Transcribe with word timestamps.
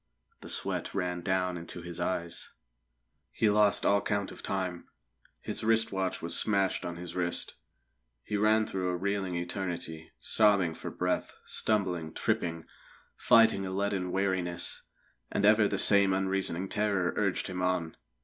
The 0.39 0.49
sweat 0.49 0.95
ran 0.95 1.21
down 1.21 1.57
into 1.57 1.83
his 1.83 1.99
eyes. 1.99 2.53
He 3.31 3.51
lost 3.51 3.85
all 3.85 4.01
count 4.01 4.31
of 4.31 4.41
time; 4.41 4.87
his 5.41 5.63
wrist 5.63 5.91
watch 5.91 6.23
was 6.23 6.35
smashed 6.35 6.83
on 6.83 6.95
his 6.95 7.15
wrist. 7.15 7.53
He 8.23 8.35
ran 8.35 8.65
through 8.65 8.89
a 8.89 8.97
reeling 8.97 9.35
eternity, 9.35 10.09
sobbing 10.19 10.73
for 10.73 10.89
breath, 10.89 11.35
stumbling, 11.45 12.13
tripping, 12.15 12.65
fighting 13.15 13.63
a 13.63 13.69
leaden 13.69 14.11
weariness; 14.11 14.81
and 15.31 15.45
ever 15.45 15.67
the 15.67 15.77
same 15.77 16.13
unreasoning 16.13 16.67
terror 16.67 17.13
urged 17.15 17.45
him 17.45 17.61
on. 17.61 17.95